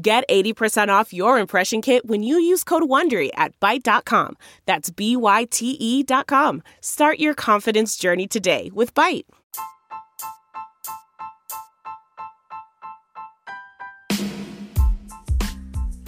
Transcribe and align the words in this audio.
Get 0.00 0.28
80% 0.28 0.90
off 0.90 1.12
your 1.12 1.40
impression 1.40 1.82
kit 1.82 2.06
when 2.06 2.22
you 2.22 2.38
use 2.38 2.62
code 2.62 2.84
WONDERY 2.84 3.30
at 3.34 3.58
Byte.com. 3.58 4.36
That's 4.64 4.90
B-Y-T-E 4.90 6.04
dot 6.04 6.28
com. 6.28 6.62
Start 6.80 7.18
your 7.18 7.34
confidence 7.34 7.96
journey 7.96 8.28
today 8.28 8.70
with 8.72 8.94
Byte. 8.94 9.24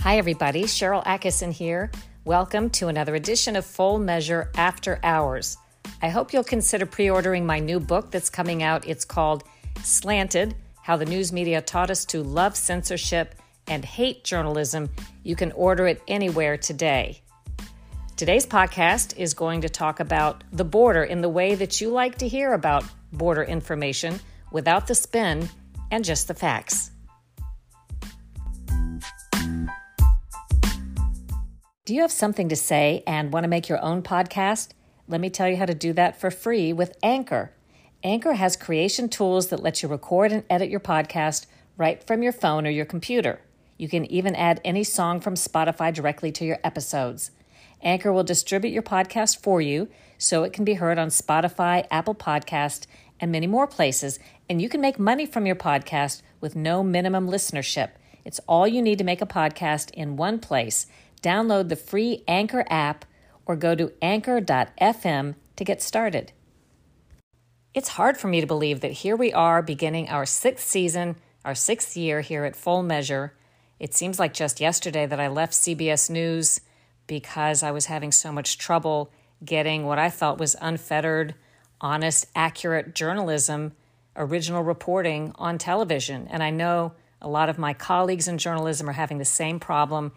Hi, 0.03 0.19
everybody. 0.19 0.65
Sharyl 0.65 1.05
Attkisson 1.05 1.51
here. 1.51 1.91
Welcome 2.25 2.71
to 2.71 2.87
another 2.87 3.17
edition 3.17 3.57
of 3.57 3.67
Full 3.67 3.99
Measure 3.99 4.53
After 4.55 5.01
Hours. 5.03 5.57
I 6.01 6.11
hope 6.11 6.33
you'll 6.33 6.45
consider 6.45 6.87
pre 6.87 7.11
ordering 7.11 7.45
my 7.45 7.59
new 7.59 7.81
book 7.81 8.13
that's 8.13 8.31
coming 8.31 8.63
out. 8.63 8.87
It's 8.87 9.05
called 9.05 9.43
Slanted 9.83 10.55
How 10.81 10.97
the 10.97 11.07
News 11.07 11.33
Media 11.33 11.61
Taught 11.61 11.91
Us 11.91 12.05
to 12.05 12.23
Love 12.23 12.57
Censorship 12.57 13.35
and 13.71 13.85
Hate 13.85 14.25
Journalism. 14.25 14.91
You 15.23 15.37
can 15.37 15.53
order 15.53 15.87
it 15.87 16.03
anywhere 16.07 16.59
today. 16.59 17.23
Today's 18.17 18.45
podcast 18.45 19.17
is 19.17 19.33
going 19.33 19.63
to 19.63 19.71
talk 19.71 20.01
about 20.01 20.45
the 20.53 20.65
border 20.65 21.05
in 21.05 21.23
the 21.23 21.29
way 21.31 21.55
that 21.55 21.81
you 21.81 21.89
like 21.89 22.19
to 22.19 22.29
hear 22.29 22.53
about 22.53 22.85
border 23.13 23.43
information 23.43 24.21
without 24.53 24.87
the 24.87 24.95
spin 24.95 25.49
and 25.91 26.05
just 26.05 26.29
the 26.29 26.35
facts. 26.35 26.91
Do 31.87 31.95
you 31.95 32.03
have 32.03 32.13
something 32.13 32.51
to 32.51 32.57
say 32.57 33.03
and 33.07 33.33
want 33.33 33.45
to 33.45 33.49
make 33.49 33.69
your 33.69 33.83
own 33.83 34.03
podcast? 34.03 34.73
Let 35.09 35.21
me 35.21 35.31
tell 35.31 35.49
you 35.49 35.57
how 35.57 35.67
to 35.67 35.75
do 35.75 35.93
that 35.95 36.21
for 36.21 36.31
free 36.31 36.73
with 36.73 36.97
Anchor. 37.03 37.53
Anchor 38.05 38.35
has 38.35 38.57
creation 38.57 39.09
tools 39.09 39.49
that 39.49 39.63
let 39.63 39.83
you 39.83 39.89
record 39.89 40.31
and 40.31 40.45
edit 40.49 40.71
your 40.71 40.81
podcast 40.81 41.47
right 41.77 42.07
from 42.07 42.23
your 42.23 42.33
phone 42.33 42.67
or 42.67 42.71
your 42.71 42.85
computer. 42.85 43.41
You 43.81 43.89
can 43.89 44.05
even 44.13 44.37
add 44.37 44.61
any 44.63 44.85
song 44.85 45.21
from 45.21 45.37
Spotify 45.37 45.91
directly 45.91 46.31
to 46.33 46.45
your 46.45 46.59
episodes. 46.63 47.31
Anchor 47.81 48.13
will 48.13 48.23
distribute 48.23 48.73
your 48.73 48.83
podcast 48.83 49.41
for 49.41 49.63
you 49.63 49.89
so 50.19 50.43
it 50.43 50.53
can 50.53 50.67
be 50.67 50.75
heard 50.75 50.99
on 50.99 51.09
Spotify, 51.09 51.87
Apple 51.91 52.15
Podcast, 52.15 52.87
and 53.19 53.33
many 53.33 53.47
more 53.47 53.67
places, 53.67 54.19
and 54.51 54.61
you 54.61 54.69
can 54.69 54.83
make 54.83 54.99
money 54.99 55.25
from 55.25 55.47
your 55.47 55.57
podcast 55.57 56.21
with 56.43 56.55
no 56.55 56.83
minimum 56.83 57.27
listenership. 57.27 57.93
It's 58.23 58.39
all 58.47 58.69
you 58.69 58.83
need 58.83 58.99
to 58.99 59.05
make 59.05 59.23
a 59.23 59.27
podcast 59.27 59.91
in 59.93 60.19
one 60.19 60.41
place 60.41 60.87
download 61.23 61.71
the 61.71 61.77
free 61.77 62.23
Anchor 62.29 62.67
app 62.69 63.07
or 63.47 63.57
go 63.57 63.75
to 63.75 63.95
anchor.fm 64.03 65.37
to 65.57 65.65
get 65.65 65.81
started. 65.81 66.33
It's 67.73 67.89
hard 67.89 68.19
for 68.19 68.29
me 68.29 68.43
to 68.43 68.47
believe 68.47 68.83
that 68.83 68.93
here 68.93 69.17
we 69.17 69.33
are 69.33 69.63
beginning 69.63 70.11
our 70.11 70.27
sixth 70.27 70.69
season, 70.69 71.17
our 71.47 71.55
sixth 71.55 71.97
year 71.97 72.21
here 72.21 72.45
at 72.45 72.57
Full 72.57 72.83
Measure. 72.83 73.33
It 73.81 73.95
seems 73.95 74.19
like 74.19 74.35
just 74.35 74.61
yesterday 74.61 75.07
that 75.07 75.19
I 75.19 75.29
left 75.29 75.55
CBS 75.55 76.11
News 76.11 76.61
because 77.07 77.63
I 77.63 77.71
was 77.71 77.87
having 77.87 78.13
so 78.13 78.31
much 78.31 78.59
trouble 78.59 79.11
getting 79.43 79.87
what 79.87 79.99
I 79.99 80.11
thought 80.11 80.39
was 80.39 80.55
unfettered, 80.61 81.35
honest, 81.81 82.27
accurate 82.37 82.95
journalism, 82.95 83.73
original 84.15 84.63
reporting 84.63 85.33
on 85.37 85.57
television. 85.57 86.29
And 86.31 86.43
I 86.43 86.51
know 86.51 86.93
a 87.23 87.29
lot 87.29 87.49
of 87.49 87.59
my 87.59 87.73
colleagues 87.73 88.29
in 88.29 88.37
journalism 88.37 88.89
are 88.89 88.93
having 88.93 89.17
the 89.17 89.25
same 89.25 89.59
problem 89.59 90.13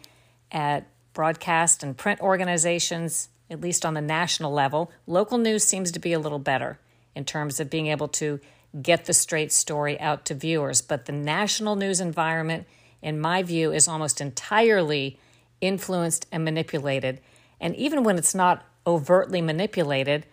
at 0.52 0.86
broadcast 1.14 1.84
and 1.84 1.98
print 1.98 2.20
organizations, 2.20 3.30
at 3.50 3.62
least 3.62 3.86
on 3.86 3.94
the 3.94 4.02
national 4.02 4.52
level. 4.52 4.92
Local 5.08 5.38
news 5.38 5.64
seems 5.64 5.90
to 5.92 6.00
be 6.00 6.12
a 6.12 6.20
little 6.20 6.38
better 6.38 6.80
in 7.16 7.24
terms 7.24 7.62
of 7.62 7.70
being 7.70 7.88
able 7.88 8.10
to 8.10 8.42
get 8.82 9.06
the 9.06 9.14
straight 9.14 9.54
story 9.54 9.98
out 10.02 10.26
to 10.26 10.34
viewers. 10.34 10.82
But 10.82 11.06
the 11.06 11.12
national 11.14 11.78
news 11.78 12.02
environment, 12.02 12.68
in 13.04 13.20
my 13.20 13.44
view, 13.44 13.72
is 13.72 13.88
almost 13.88 14.20
entirely 14.22 15.20
influenced 15.62 16.26
and 16.32 16.44
manipulated. 16.44 17.22
And 17.60 17.76
even 17.76 18.04
when 18.04 18.18
it's 18.18 18.34
not 18.34 18.66
overtly 18.88 19.42
manipulated, 19.42 20.26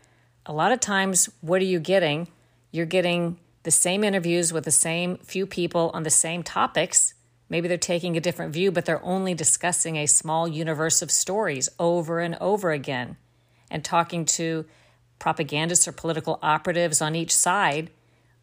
a 0.47 0.53
lot 0.53 0.73
of 0.73 0.81
times, 0.81 1.29
what 1.43 1.61
are 1.61 1.67
you 1.67 1.79
getting? 1.79 2.29
You're 2.73 2.87
getting 2.87 3.39
the 3.65 3.71
same 3.71 4.03
interviews 4.03 4.53
with 4.53 4.65
the 4.65 4.71
same 4.71 5.19
few 5.19 5.47
people 5.47 5.91
on 5.93 6.05
the 6.05 6.11
same 6.11 6.43
topics 6.43 7.13
Maybe 7.51 7.67
they're 7.67 7.77
taking 7.77 8.17
a 8.17 8.21
different 8.21 8.55
view, 8.55 8.71
but 8.71 8.85
they're 8.85 9.05
only 9.05 9.35
discussing 9.35 9.97
a 9.97 10.07
small 10.07 10.47
universe 10.47 11.03
of 11.03 11.11
stories 11.11 11.69
over 11.81 12.21
and 12.21 12.37
over 12.41 12.71
again 12.71 13.17
and 13.69 13.85
talking 13.85 14.25
to 14.25 14.65
propagandists 15.19 15.89
or 15.89 15.93
political 15.93 16.39
operatives 16.43 17.03
on 17.03 17.17
each 17.17 17.35
side, 17.35 17.91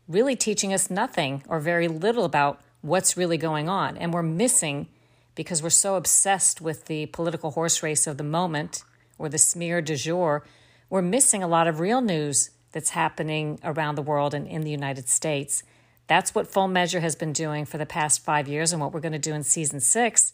really 0.09 0.35
teaching 0.35 0.73
us 0.73 0.89
nothing 0.89 1.41
or 1.47 1.59
very 1.61 1.87
little 1.87 2.25
about 2.25 2.59
what's 2.81 3.17
really 3.17 3.37
going 3.37 3.67
on. 3.69 3.97
And 3.97 4.13
we're 4.13 4.23
missing, 4.23 4.87
because 5.35 5.61
we're 5.61 5.69
so 5.69 5.95
obsessed 5.95 6.61
with 6.61 6.85
the 6.85 7.07
political 7.07 7.51
horse 7.51 7.83
race 7.83 8.07
of 8.07 8.17
the 8.17 8.23
moment 8.23 8.83
or 9.17 9.29
the 9.29 9.37
smear 9.37 9.81
du 9.81 9.95
jour, 9.95 10.43
we're 10.89 11.01
missing 11.01 11.43
a 11.43 11.47
lot 11.47 11.67
of 11.67 11.79
real 11.79 12.01
news 12.01 12.51
that's 12.71 12.91
happening 12.91 13.59
around 13.63 13.95
the 13.95 14.01
world 14.01 14.33
and 14.33 14.47
in 14.47 14.61
the 14.61 14.71
United 14.71 15.09
States. 15.09 15.63
That's 16.07 16.33
what 16.33 16.47
Full 16.47 16.67
Measure 16.67 17.01
has 17.01 17.15
been 17.15 17.33
doing 17.33 17.65
for 17.65 17.77
the 17.77 17.85
past 17.85 18.23
five 18.23 18.47
years 18.47 18.71
and 18.71 18.81
what 18.81 18.93
we're 18.93 19.01
going 19.01 19.11
to 19.13 19.19
do 19.19 19.33
in 19.33 19.43
season 19.43 19.79
six. 19.79 20.33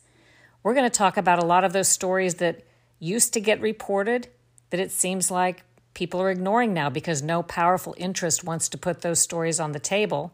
We're 0.62 0.74
going 0.74 0.90
to 0.90 0.98
talk 0.98 1.18
about 1.18 1.42
a 1.42 1.46
lot 1.46 1.64
of 1.64 1.74
those 1.74 1.88
stories 1.88 2.36
that 2.36 2.64
used 3.00 3.34
to 3.34 3.42
get 3.42 3.60
reported 3.60 4.28
that 4.70 4.80
it 4.80 4.92
seems 4.92 5.30
like 5.30 5.64
people 5.94 6.22
are 6.22 6.32
ignoring 6.32 6.74
now 6.74 6.90
because 6.90 7.22
no 7.22 7.44
powerful 7.44 7.96
interest 7.98 8.44
wants 8.44 8.70
to 8.70 8.78
put 8.78 9.02
those 9.02 9.20
stories 9.20 9.60
on 9.60 9.72
the 9.72 9.80
table. 9.80 10.32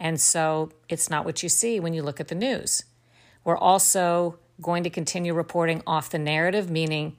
And 0.00 0.20
so 0.20 0.70
it's 0.88 1.10
not 1.10 1.24
what 1.24 1.42
you 1.42 1.48
see 1.48 1.80
when 1.80 1.94
you 1.94 2.02
look 2.02 2.20
at 2.20 2.28
the 2.28 2.34
news. 2.34 2.84
We're 3.44 3.58
also 3.58 4.38
going 4.60 4.84
to 4.84 4.90
continue 4.90 5.34
reporting 5.34 5.82
off 5.86 6.10
the 6.10 6.18
narrative, 6.18 6.70
meaning 6.70 7.16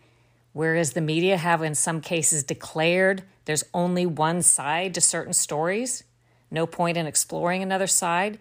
whereas 0.54 0.94
the 0.94 1.02
media 1.02 1.38
have 1.38 1.64
in 1.64 1.76
some 1.76 2.02
cases 2.02 2.44
declared 2.44 3.24
there's 3.46 3.64
only 3.74 4.06
one 4.06 4.42
side 4.42 4.94
to 4.94 5.02
certain 5.02 5.34
stories, 5.34 6.04
no 6.52 6.68
point 6.68 6.98
in 6.98 7.08
exploring 7.08 7.64
another 7.64 7.88
side. 7.88 8.40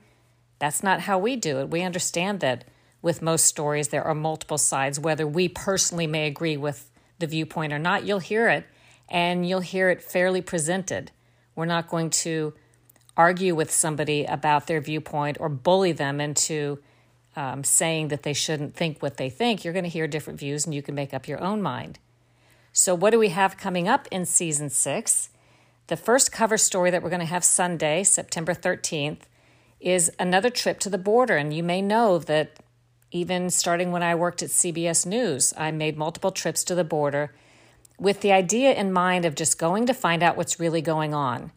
That's 0.58 0.82
not 0.82 1.00
how 1.00 1.18
we 1.18 1.36
do 1.36 1.60
it. 1.60 1.70
We 1.70 1.82
understand 1.82 2.40
that 2.40 2.64
with 3.00 3.22
most 3.22 3.44
stories, 3.44 3.88
there 3.88 4.04
are 4.04 4.14
multiple 4.14 4.58
sides. 4.58 4.98
Whether 4.98 5.26
we 5.26 5.48
personally 5.48 6.06
may 6.06 6.26
agree 6.26 6.56
with 6.56 6.90
the 7.18 7.26
viewpoint 7.26 7.72
or 7.72 7.78
not, 7.78 8.04
you'll 8.04 8.18
hear 8.18 8.48
it, 8.48 8.66
and 9.08 9.48
you'll 9.48 9.60
hear 9.60 9.88
it 9.88 10.02
fairly 10.02 10.42
presented. 10.42 11.12
We're 11.54 11.64
not 11.64 11.88
going 11.88 12.10
to 12.10 12.54
argue 13.18 13.54
with 13.54 13.70
somebody 13.70 14.24
about 14.24 14.68
their 14.68 14.80
viewpoint 14.80 15.36
or 15.40 15.48
bully 15.48 15.92
them 15.92 16.20
into 16.20 16.78
um, 17.36 17.64
saying 17.64 18.08
that 18.08 18.22
they 18.22 18.32
shouldn't 18.32 18.74
think 18.74 19.02
what 19.02 19.16
they 19.16 19.28
think. 19.28 19.64
You're 19.64 19.74
going 19.74 19.84
to 19.84 19.90
hear 19.90 20.06
different 20.06 20.38
views 20.38 20.64
and 20.64 20.74
you 20.74 20.82
can 20.82 20.94
make 20.94 21.12
up 21.12 21.28
your 21.28 21.40
own 21.42 21.60
mind. 21.60 21.98
So, 22.72 22.94
what 22.94 23.10
do 23.10 23.18
we 23.18 23.30
have 23.30 23.56
coming 23.56 23.88
up 23.88 24.06
in 24.10 24.24
season 24.24 24.70
six? 24.70 25.30
The 25.88 25.96
first 25.96 26.30
cover 26.30 26.56
story 26.56 26.90
that 26.90 27.02
we're 27.02 27.10
going 27.10 27.20
to 27.20 27.26
have 27.26 27.44
Sunday, 27.44 28.04
September 28.04 28.54
13th, 28.54 29.22
is 29.80 30.12
another 30.18 30.50
trip 30.50 30.78
to 30.80 30.90
the 30.90 30.98
border. 30.98 31.36
And 31.36 31.52
you 31.52 31.62
may 31.62 31.82
know 31.82 32.18
that 32.18 32.58
even 33.10 33.50
starting 33.50 33.90
when 33.90 34.02
I 34.02 34.14
worked 34.14 34.42
at 34.42 34.50
CBS 34.50 35.06
News, 35.06 35.54
I 35.56 35.70
made 35.70 35.96
multiple 35.96 36.30
trips 36.30 36.62
to 36.64 36.74
the 36.74 36.84
border 36.84 37.34
with 37.98 38.20
the 38.20 38.32
idea 38.32 38.74
in 38.74 38.92
mind 38.92 39.24
of 39.24 39.34
just 39.34 39.58
going 39.58 39.86
to 39.86 39.94
find 39.94 40.22
out 40.22 40.36
what's 40.36 40.60
really 40.60 40.82
going 40.82 41.14
on. 41.14 41.52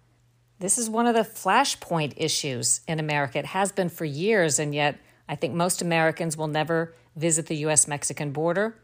This 0.61 0.77
is 0.77 0.91
one 0.91 1.07
of 1.07 1.15
the 1.15 1.21
flashpoint 1.21 2.13
issues 2.17 2.81
in 2.87 2.99
America. 2.99 3.39
It 3.39 3.47
has 3.47 3.71
been 3.71 3.89
for 3.89 4.05
years, 4.05 4.59
and 4.59 4.75
yet 4.75 4.99
I 5.27 5.33
think 5.33 5.55
most 5.55 5.81
Americans 5.81 6.37
will 6.37 6.47
never 6.47 6.93
visit 7.15 7.47
the 7.47 7.55
US 7.65 7.87
Mexican 7.87 8.31
border. 8.31 8.77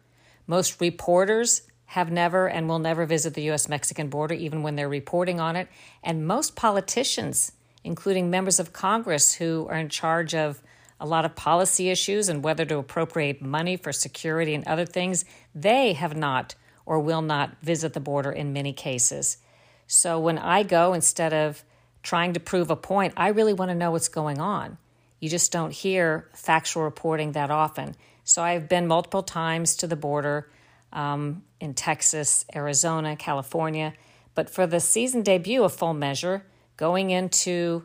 Most 0.47 0.81
reporters 0.81 1.61
have 1.85 2.11
never 2.11 2.49
and 2.49 2.67
will 2.67 2.79
never 2.79 3.05
visit 3.05 3.35
the 3.35 3.51
US 3.51 3.69
Mexican 3.69 4.09
border, 4.09 4.33
even 4.33 4.63
when 4.63 4.75
they're 4.75 4.89
reporting 4.89 5.39
on 5.39 5.55
it. 5.55 5.67
And 6.01 6.25
most 6.25 6.55
politicians, 6.55 7.51
including 7.83 8.31
members 8.31 8.59
of 8.59 8.73
Congress 8.73 9.35
who 9.35 9.67
are 9.69 9.77
in 9.77 9.89
charge 9.89 10.33
of 10.33 10.63
a 10.99 11.05
lot 11.05 11.25
of 11.25 11.35
policy 11.35 11.91
issues 11.91 12.27
and 12.27 12.43
whether 12.43 12.65
to 12.65 12.79
appropriate 12.79 13.39
money 13.39 13.77
for 13.77 13.93
security 13.93 14.55
and 14.55 14.65
other 14.65 14.85
things, 14.87 15.25
they 15.53 15.93
have 15.93 16.17
not 16.17 16.55
or 16.87 16.99
will 16.99 17.21
not 17.21 17.61
visit 17.61 17.93
the 17.93 17.99
border 17.99 18.31
in 18.31 18.51
many 18.51 18.73
cases. 18.73 19.37
So 19.85 20.19
when 20.19 20.39
I 20.39 20.63
go, 20.63 20.93
instead 20.93 21.33
of 21.33 21.63
trying 22.07 22.31
to 22.31 22.39
prove 22.39 22.71
a 22.71 22.75
point, 22.77 23.13
I 23.17 23.27
really 23.27 23.51
want 23.51 23.67
to 23.67 23.75
know 23.75 23.91
what's 23.91 24.07
going 24.07 24.39
on. 24.39 24.77
you 25.19 25.27
just 25.27 25.51
don't 25.51 25.73
hear 25.73 26.29
factual 26.33 26.83
reporting 26.83 27.33
that 27.33 27.51
often. 27.51 27.95
So 28.23 28.41
I've 28.41 28.69
been 28.69 28.87
multiple 28.87 29.23
times 29.23 29.75
to 29.77 29.87
the 29.87 29.97
border 29.97 30.49
um, 30.93 31.43
in 31.59 31.73
Texas, 31.73 32.45
Arizona, 32.55 33.17
California. 33.17 33.93
But 34.35 34.49
for 34.49 34.65
the 34.65 34.79
season 34.79 35.21
debut 35.21 35.65
of 35.65 35.73
Full 35.73 35.93
Measure, 35.93 36.45
going 36.77 37.09
into 37.09 37.83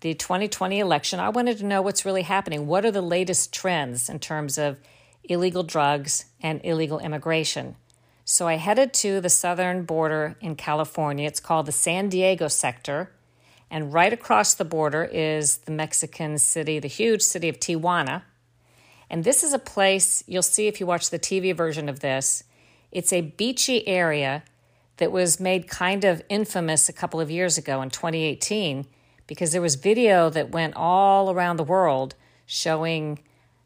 the 0.00 0.12
2020 0.12 0.78
election, 0.78 1.18
I 1.18 1.30
wanted 1.30 1.56
to 1.58 1.64
know 1.64 1.80
what's 1.80 2.04
really 2.04 2.22
happening. 2.22 2.66
What 2.66 2.84
are 2.84 2.90
the 2.90 3.00
latest 3.00 3.54
trends 3.54 4.10
in 4.10 4.18
terms 4.18 4.58
of 4.58 4.80
illegal 5.24 5.62
drugs 5.62 6.26
and 6.42 6.60
illegal 6.62 6.98
immigration? 6.98 7.76
So 8.26 8.46
I 8.46 8.56
headed 8.56 8.92
to 8.94 9.22
the 9.22 9.30
southern 9.30 9.84
border 9.84 10.36
in 10.42 10.56
California. 10.56 11.26
It's 11.26 11.40
called 11.40 11.64
the 11.64 11.72
San 11.72 12.10
Diego 12.10 12.48
sector. 12.48 13.12
And 13.72 13.90
right 13.90 14.12
across 14.12 14.52
the 14.52 14.66
border 14.66 15.02
is 15.02 15.56
the 15.58 15.72
Mexican 15.72 16.36
city, 16.36 16.78
the 16.78 16.88
huge 16.88 17.22
city 17.22 17.48
of 17.48 17.58
Tijuana. 17.58 18.20
And 19.08 19.24
this 19.24 19.42
is 19.42 19.54
a 19.54 19.58
place 19.58 20.22
you'll 20.26 20.42
see 20.42 20.68
if 20.68 20.78
you 20.78 20.84
watch 20.84 21.08
the 21.08 21.18
TV 21.18 21.56
version 21.56 21.88
of 21.88 22.00
this. 22.00 22.44
It's 22.90 23.14
a 23.14 23.22
beachy 23.22 23.88
area 23.88 24.44
that 24.98 25.10
was 25.10 25.40
made 25.40 25.68
kind 25.68 26.04
of 26.04 26.22
infamous 26.28 26.90
a 26.90 26.92
couple 26.92 27.18
of 27.18 27.30
years 27.30 27.56
ago 27.56 27.80
in 27.80 27.88
2018 27.88 28.84
because 29.26 29.52
there 29.52 29.62
was 29.62 29.76
video 29.76 30.28
that 30.28 30.50
went 30.50 30.74
all 30.76 31.30
around 31.30 31.56
the 31.56 31.64
world 31.64 32.14
showing 32.44 33.20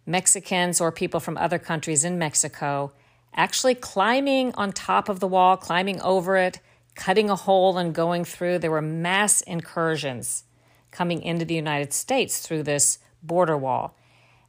Mexicans 0.06 0.80
or 0.80 0.92
people 0.92 1.18
from 1.18 1.36
other 1.36 1.58
countries 1.58 2.04
in 2.04 2.16
Mexico 2.16 2.92
actually 3.34 3.74
climbing 3.74 4.54
on 4.54 4.70
top 4.70 5.08
of 5.08 5.18
the 5.18 5.26
wall, 5.26 5.56
climbing 5.56 6.00
over 6.00 6.36
it, 6.36 6.60
cutting 6.96 7.30
a 7.30 7.36
hole 7.36 7.78
and 7.78 7.94
going 7.94 8.24
through. 8.24 8.58
There 8.58 8.70
were 8.70 8.82
mass 8.82 9.42
incursions 9.42 10.44
coming 10.90 11.22
into 11.22 11.44
the 11.44 11.54
United 11.54 11.92
States 11.92 12.40
through 12.40 12.64
this 12.64 12.98
border 13.22 13.56
wall. 13.56 13.96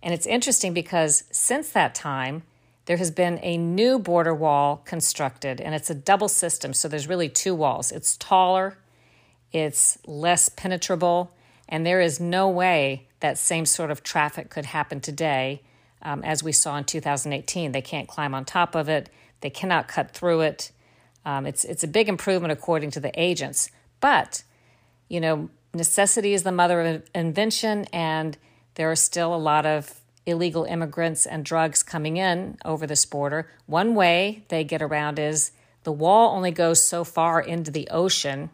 And 0.02 0.14
it's 0.14 0.26
interesting 0.26 0.74
because 0.74 1.26
since 1.32 1.70
that 1.72 1.94
time, 1.94 2.44
there 2.86 2.98
has 2.98 3.12
been 3.12 3.40
a 3.44 3.58
new 3.58 4.00
border 4.00 4.34
wall 4.34 4.82
constructed, 4.86 5.60
and 5.60 5.76
it's 5.76 5.90
a 5.90 5.96
double 5.96 6.30
system. 6.30 6.74
So 6.74 6.88
there's 6.88 7.08
really 7.08 7.28
two 7.28 7.54
walls. 7.54 7.92
It's 7.92 8.16
taller, 8.16 8.78
it's 9.52 9.98
less 10.06 10.48
penetrable, 10.48 11.32
and 11.68 11.86
there 11.86 12.00
is 12.00 12.22
no 12.22 12.48
way 12.48 13.08
that 13.20 13.38
same 13.38 13.66
sort 13.66 13.92
of 13.92 14.04
traffic 14.04 14.50
could 14.50 14.68
happen 14.68 15.02
today 15.02 15.62
um, 16.02 16.24
as 16.24 16.44
we 16.44 16.54
saw 16.54 16.78
in 16.78 16.86
2018. 16.86 17.74
They 17.74 17.82
can't 17.82 18.08
climb 18.08 18.34
on 18.34 18.46
top 18.46 18.74
of 18.74 18.88
it, 18.88 19.10
they 19.42 19.50
cannot 19.50 19.88
cut 19.90 20.12
through 20.12 20.42
it. 20.42 20.72
Um, 21.28 21.46
it's, 21.46 21.66
it's 21.66 21.84
a 21.84 21.90
big 21.90 22.08
improvement 22.08 22.54
according 22.54 22.92
to 22.92 23.02
the 23.02 23.12
agents. 23.22 23.70
But, 24.00 24.44
you 25.10 25.20
know, 25.20 25.50
necessity 25.74 26.34
is 26.34 26.44
the 26.44 26.54
mother 26.54 26.80
of 26.80 27.10
invention, 27.14 27.84
and 27.92 28.38
there 28.76 28.90
are 28.90 28.96
still 28.96 29.36
a 29.36 29.36
lot 29.36 29.66
of 29.66 30.00
illegal 30.26 30.64
immigrants 30.64 31.26
and 31.26 31.44
drugs 31.44 31.84
coming 31.84 32.16
in 32.16 32.58
over 32.64 32.88
this 32.88 33.06
border. 33.06 33.52
One 33.66 33.94
way 33.94 34.46
they 34.48 34.64
get 34.64 34.82
around 34.82 35.20
is 35.20 35.52
the 35.84 35.92
wall 35.92 36.34
only 36.34 36.52
goes 36.52 36.82
so 36.82 37.04
far 37.04 37.42
into 37.42 37.72
the 37.72 37.90
ocean, 37.92 38.50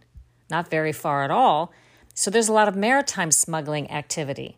not 0.49 0.71
very 0.71 0.91
far 0.91 1.23
at 1.23 1.29
all. 1.29 1.71
So 2.15 2.31
there's 2.31 2.49
a 2.49 2.53
lot 2.53 2.67
of 2.67 2.75
maritime 2.75 3.29
smuggling 3.29 3.89
activity. 3.91 4.57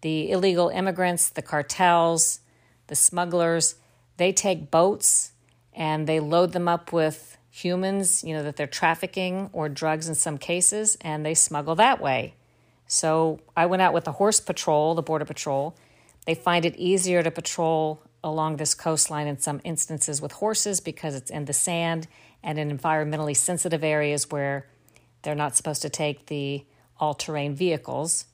The 0.00 0.30
illegal 0.30 0.70
immigrants, 0.70 1.28
the 1.28 1.42
cartels, 1.42 2.40
the 2.86 2.96
smugglers, 2.96 3.74
they 4.16 4.32
take 4.32 4.70
boats 4.70 5.32
and 5.74 6.06
they 6.06 6.20
load 6.20 6.52
them 6.52 6.66
up 6.66 6.90
with 6.90 7.29
humans, 7.50 8.22
you 8.24 8.34
know, 8.34 8.42
that 8.42 8.56
they're 8.56 8.66
trafficking 8.66 9.50
or 9.52 9.68
drugs 9.68 10.08
in 10.08 10.14
some 10.14 10.38
cases, 10.38 10.96
and 11.00 11.26
they 11.26 11.34
smuggle 11.34 11.74
that 11.74 12.00
way. 12.00 12.34
So 12.86 13.40
I 13.56 13.66
went 13.66 13.82
out 13.82 13.92
with 13.92 14.04
the 14.04 14.12
horse 14.12 14.40
patrol, 14.40 14.94
the 14.94 15.02
border 15.02 15.24
patrol. 15.24 15.76
They 16.26 16.34
find 16.34 16.64
it 16.64 16.76
easier 16.76 17.22
to 17.22 17.30
patrol 17.30 18.02
along 18.22 18.56
this 18.56 18.74
coastline 18.74 19.26
in 19.26 19.38
some 19.38 19.60
instances 19.64 20.20
with 20.20 20.32
horses 20.32 20.80
because 20.80 21.14
it's 21.14 21.30
in 21.30 21.46
the 21.46 21.52
sand 21.52 22.06
and 22.42 22.58
in 22.58 22.76
environmentally 22.76 23.36
sensitive 23.36 23.82
areas 23.82 24.30
where 24.30 24.66
they're 25.22 25.34
not 25.34 25.56
supposed 25.56 25.82
to 25.82 25.88
take 25.90 26.26
the 26.26 26.64
all 26.98 27.14
terrain 27.14 27.54
vehicles. 27.54 28.26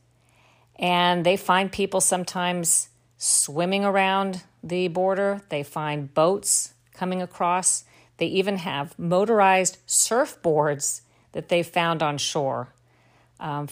And 0.77 1.25
they 1.25 1.37
find 1.37 1.71
people 1.73 2.01
sometimes 2.01 2.89
swimming 3.17 3.85
around 3.85 4.43
the 4.63 4.89
border, 4.89 5.41
they 5.49 5.63
find 5.63 6.13
boats 6.13 6.75
coming 6.93 7.23
across. 7.23 7.85
They 8.19 8.27
even 8.27 8.59
have 8.59 8.99
motorized 8.99 9.79
surfboards 9.87 11.03
that 11.33 11.49
they 11.49 11.63
found 11.63 12.03
on 12.03 12.19
shore. 12.19 12.73
Um, 13.39 13.69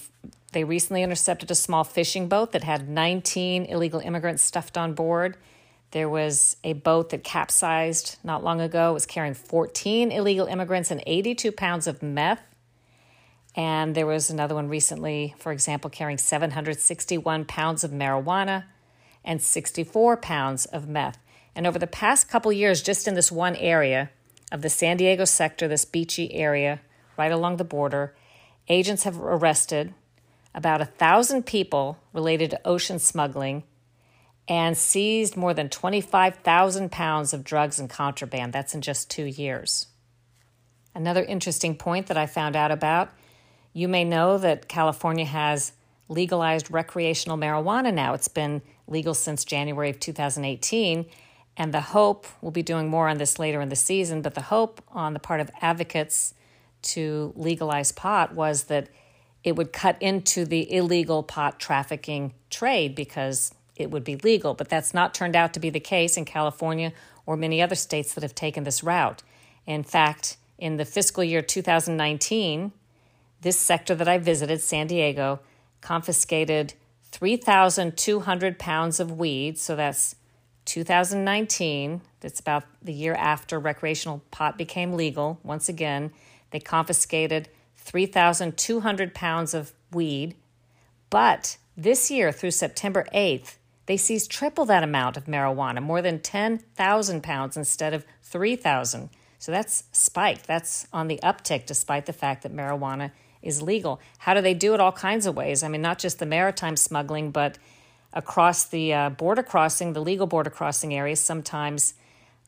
they 0.52 0.64
recently 0.64 1.02
intercepted 1.02 1.50
a 1.50 1.54
small 1.54 1.84
fishing 1.84 2.28
boat 2.28 2.52
that 2.52 2.62
had 2.62 2.88
19 2.88 3.64
illegal 3.64 4.00
immigrants 4.00 4.42
stuffed 4.42 4.76
on 4.76 4.94
board. 4.94 5.36
There 5.90 6.08
was 6.08 6.56
a 6.62 6.74
boat 6.74 7.10
that 7.10 7.24
capsized 7.24 8.18
not 8.22 8.44
long 8.44 8.60
ago. 8.60 8.90
It 8.90 8.94
was 8.94 9.06
carrying 9.06 9.34
14 9.34 10.12
illegal 10.12 10.46
immigrants 10.46 10.90
and 10.90 11.02
82 11.06 11.52
pounds 11.52 11.86
of 11.86 12.02
meth. 12.02 12.42
And 13.56 13.94
there 13.94 14.06
was 14.06 14.30
another 14.30 14.54
one 14.54 14.68
recently, 14.68 15.34
for 15.38 15.52
example, 15.52 15.88
carrying 15.88 16.18
761 16.18 17.44
pounds 17.44 17.84
of 17.84 17.92
marijuana 17.92 18.64
and 19.24 19.40
64 19.40 20.16
pounds 20.18 20.66
of 20.66 20.88
meth. 20.88 21.18
And 21.54 21.66
over 21.66 21.78
the 21.78 21.86
past 21.86 22.28
couple 22.28 22.52
years, 22.52 22.82
just 22.82 23.06
in 23.06 23.14
this 23.14 23.30
one 23.30 23.54
area 23.56 24.10
of 24.52 24.62
the 24.62 24.70
San 24.70 24.96
Diego 24.96 25.24
sector, 25.24 25.66
this 25.68 25.84
beachy 25.84 26.32
area 26.34 26.80
right 27.16 27.32
along 27.32 27.56
the 27.56 27.64
border, 27.64 28.14
agents 28.68 29.04
have 29.04 29.20
arrested 29.20 29.94
about 30.54 30.80
a 30.80 30.86
thousand 30.86 31.44
people 31.44 31.98
related 32.12 32.50
to 32.50 32.60
ocean 32.66 32.98
smuggling 32.98 33.64
and 34.46 34.76
seized 34.76 35.36
more 35.36 35.54
than 35.54 35.68
25,000 35.68 36.92
pounds 36.92 37.32
of 37.32 37.44
drugs 37.44 37.78
and 37.78 37.88
contraband. 37.88 38.52
That's 38.52 38.74
in 38.74 38.82
just 38.82 39.10
two 39.10 39.24
years. 39.24 39.86
Another 40.94 41.24
interesting 41.24 41.74
point 41.76 42.06
that 42.06 42.16
I 42.16 42.26
found 42.26 42.54
out 42.54 42.70
about 42.70 43.10
you 43.76 43.88
may 43.88 44.04
know 44.04 44.38
that 44.38 44.68
California 44.68 45.24
has 45.24 45.72
legalized 46.08 46.70
recreational 46.70 47.36
marijuana 47.36 47.92
now. 47.92 48.14
It's 48.14 48.28
been 48.28 48.62
legal 48.86 49.14
since 49.14 49.44
January 49.44 49.90
of 49.90 49.98
2018. 49.98 51.06
And 51.56 51.72
the 51.72 51.80
hope, 51.80 52.26
we'll 52.40 52.50
be 52.50 52.62
doing 52.62 52.88
more 52.88 53.08
on 53.08 53.18
this 53.18 53.38
later 53.38 53.60
in 53.60 53.68
the 53.68 53.76
season, 53.76 54.22
but 54.22 54.34
the 54.34 54.42
hope 54.42 54.82
on 54.88 55.12
the 55.12 55.20
part 55.20 55.40
of 55.40 55.50
advocates 55.60 56.34
to 56.82 57.32
legalize 57.36 57.92
pot 57.92 58.34
was 58.34 58.64
that 58.64 58.88
it 59.44 59.56
would 59.56 59.72
cut 59.72 60.00
into 60.00 60.44
the 60.44 60.72
illegal 60.72 61.22
pot 61.22 61.60
trafficking 61.60 62.32
trade 62.50 62.94
because 62.94 63.54
it 63.76 63.90
would 63.90 64.04
be 64.04 64.16
legal. 64.16 64.54
But 64.54 64.68
that's 64.68 64.94
not 64.94 65.14
turned 65.14 65.36
out 65.36 65.52
to 65.54 65.60
be 65.60 65.70
the 65.70 65.80
case 65.80 66.16
in 66.16 66.24
California 66.24 66.92
or 67.26 67.36
many 67.36 67.62
other 67.62 67.74
states 67.74 68.14
that 68.14 68.22
have 68.22 68.34
taken 68.34 68.64
this 68.64 68.82
route. 68.82 69.22
In 69.66 69.82
fact, 69.82 70.36
in 70.58 70.76
the 70.76 70.84
fiscal 70.84 71.22
year 71.22 71.42
2019, 71.42 72.72
this 73.40 73.58
sector 73.58 73.94
that 73.94 74.08
I 74.08 74.18
visited, 74.18 74.60
San 74.60 74.86
Diego, 74.86 75.40
confiscated 75.80 76.74
3,200 77.12 78.58
pounds 78.58 78.98
of 78.98 79.12
weed. 79.12 79.58
So 79.58 79.76
that's 79.76 80.16
2019. 80.64 82.00
That's 82.20 82.40
about 82.40 82.64
the 82.82 82.92
year 82.92 83.14
after 83.14 83.58
recreational 83.58 84.22
pot 84.30 84.56
became 84.56 84.94
legal. 84.94 85.38
Once 85.42 85.68
again, 85.68 86.12
they 86.50 86.60
confiscated 86.60 87.48
3,200 87.76 89.14
pounds 89.14 89.54
of 89.54 89.72
weed. 89.92 90.34
But 91.10 91.58
this 91.76 92.10
year, 92.10 92.32
through 92.32 92.52
September 92.52 93.06
8th, 93.14 93.56
they 93.86 93.96
seized 93.96 94.30
triple 94.30 94.64
that 94.64 94.82
amount 94.82 95.16
of 95.16 95.26
marijuana, 95.26 95.82
more 95.82 96.00
than 96.00 96.20
10,000 96.20 97.22
pounds 97.22 97.56
instead 97.56 97.92
of 97.92 98.06
3,000. 98.22 99.10
So 99.38 99.52
that's 99.52 99.84
spiked. 99.92 100.46
That's 100.46 100.86
on 100.92 101.08
the 101.08 101.20
uptick, 101.22 101.66
despite 101.66 102.06
the 102.06 102.14
fact 102.14 102.42
that 102.42 102.54
marijuana 102.54 103.10
is 103.42 103.60
legal. 103.60 104.00
How 104.18 104.32
do 104.32 104.40
they 104.40 104.54
do 104.54 104.72
it? 104.72 104.80
All 104.80 104.92
kinds 104.92 105.26
of 105.26 105.36
ways. 105.36 105.62
I 105.62 105.68
mean, 105.68 105.82
not 105.82 105.98
just 105.98 106.18
the 106.18 106.26
maritime 106.26 106.76
smuggling, 106.76 107.30
but 107.30 107.58
across 108.14 108.66
the 108.66 108.94
uh, 108.94 109.10
border 109.10 109.42
crossing, 109.42 109.92
the 109.92 110.00
legal 110.00 110.26
border 110.26 110.48
crossing 110.48 110.94
areas, 110.94 111.20
sometimes 111.20 111.94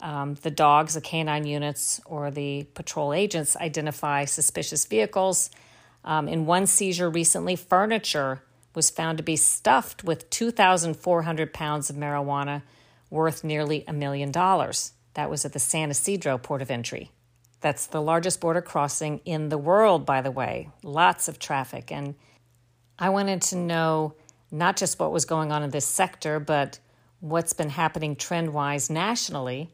um, 0.00 0.34
the 0.36 0.50
dogs, 0.50 0.94
the 0.94 1.00
canine 1.00 1.44
units, 1.44 2.00
or 2.06 2.30
the 2.30 2.64
patrol 2.74 3.12
agents 3.12 3.56
identify 3.56 4.24
suspicious 4.24 4.86
vehicles. 4.86 5.50
Um, 6.04 6.28
in 6.28 6.46
one 6.46 6.66
seizure 6.66 7.10
recently, 7.10 7.56
furniture 7.56 8.42
was 8.74 8.90
found 8.90 9.18
to 9.18 9.24
be 9.24 9.36
stuffed 9.36 10.04
with 10.04 10.30
2,400 10.30 11.52
pounds 11.52 11.90
of 11.90 11.96
marijuana 11.96 12.62
worth 13.10 13.42
nearly 13.42 13.84
a 13.88 13.92
million 13.92 14.30
dollars. 14.30 14.92
That 15.14 15.30
was 15.30 15.44
at 15.44 15.52
the 15.52 15.58
San 15.58 15.90
Ysidro 15.90 16.38
port 16.38 16.62
of 16.62 16.70
entry. 16.70 17.10
That's 17.60 17.86
the 17.86 18.02
largest 18.02 18.40
border 18.40 18.60
crossing 18.60 19.20
in 19.24 19.48
the 19.48 19.58
world, 19.58 20.04
by 20.04 20.20
the 20.20 20.30
way. 20.30 20.68
Lots 20.82 21.26
of 21.26 21.38
traffic. 21.38 21.90
And 21.90 22.14
I 22.98 23.08
wanted 23.08 23.42
to 23.42 23.56
know 23.56 24.14
not 24.56 24.76
just 24.76 24.98
what 24.98 25.12
was 25.12 25.24
going 25.24 25.52
on 25.52 25.62
in 25.62 25.70
this 25.70 25.86
sector, 25.86 26.40
but 26.40 26.78
what's 27.20 27.52
been 27.52 27.70
happening 27.70 28.16
trend 28.16 28.52
wise 28.52 28.90
nationally 28.90 29.70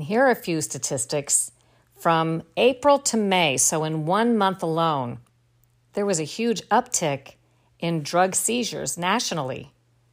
here 0.00 0.24
are 0.24 0.30
a 0.30 0.36
few 0.36 0.60
statistics. 0.60 1.52
From 1.94 2.42
April 2.56 2.98
to 2.98 3.16
May, 3.16 3.56
so 3.56 3.84
in 3.84 4.04
one 4.04 4.36
month 4.36 4.62
alone, 4.62 5.20
there 5.94 6.04
was 6.04 6.20
a 6.20 6.24
huge 6.24 6.60
uptick 6.68 7.36
in 7.78 8.02
drug 8.02 8.34
seizures 8.34 8.98
nationally. 8.98 9.72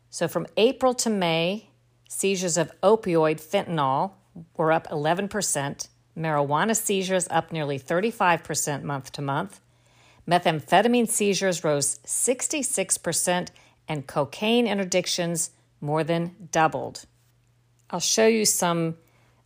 So 0.09 0.27
from 0.29 0.47
April 0.55 0.93
to 0.95 1.09
May, 1.09 1.69
seizures 2.07 2.57
of 2.57 2.71
opioid 2.81 3.41
fentanyl 3.41 4.13
were 4.55 4.71
up 4.71 4.87
11%, 4.87 5.89
marijuana 6.17 6.75
seizures 6.75 7.27
up 7.29 7.51
nearly 7.51 7.77
35% 7.77 8.83
month 8.83 9.11
to 9.11 9.21
month, 9.21 9.59
methamphetamine 10.25 11.09
seizures 11.09 11.63
rose 11.63 11.99
66%, 12.05 13.49
and 13.87 14.07
cocaine 14.07 14.67
interdictions 14.67 15.49
more 15.81 16.03
than 16.03 16.35
doubled. 16.51 17.05
I'll 17.89 17.99
show 17.99 18.27
you 18.27 18.45
some 18.45 18.95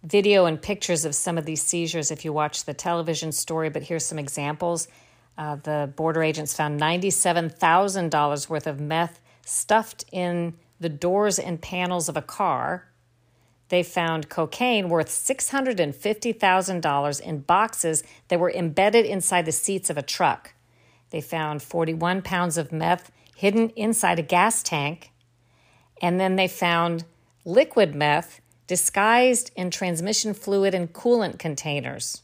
video 0.04 0.46
and 0.46 0.62
pictures 0.62 1.06
of 1.06 1.16
some 1.16 1.38
of 1.38 1.46
these 1.46 1.62
seizures 1.62 2.12
if 2.12 2.24
you 2.24 2.32
watch 2.32 2.66
the 2.66 2.74
television 2.74 3.32
story, 3.32 3.70
but 3.70 3.84
here's 3.84 4.06
some 4.06 4.20
examples. 4.20 4.88
Uh, 5.38 5.56
the 5.58 5.92
border 5.96 6.24
agents 6.24 6.56
found 6.56 6.80
$97,000 6.80 8.50
worth 8.50 8.68
of 8.68 8.80
meth 8.80 9.20
stuffed 9.46 10.06
in 10.12 10.54
the 10.80 10.90
doors 10.90 11.40
and 11.40 11.62
panels 11.62 12.10
of 12.10 12.18
a 12.18 12.22
car. 12.22 12.88
They 13.70 13.84
found 13.84 14.30
cocaine 14.30 14.90
worth 14.90 15.10
$650,000 15.10 17.22
in 17.22 17.40
boxes 17.40 18.04
that 18.30 18.40
were 18.40 18.52
embedded 18.52 19.06
inside 19.06 19.46
the 19.46 19.52
seats 19.52 19.90
of 19.90 19.98
a 19.98 20.02
truck. 20.02 20.54
They 21.10 21.20
found 21.22 21.62
41 21.62 22.22
pounds 22.22 22.58
of 22.58 22.72
meth 22.72 23.12
hidden 23.38 23.70
inside 23.76 24.18
a 24.18 24.24
gas 24.24 24.64
tank. 24.64 25.12
And 26.02 26.20
then 26.20 26.38
they 26.38 26.48
found 26.48 27.06
liquid 27.46 27.94
meth 27.94 28.42
disguised 28.66 29.52
in 29.56 29.70
transmission 29.70 30.34
fluid 30.34 30.74
and 30.74 30.92
coolant 30.92 31.38
containers. 31.38 32.24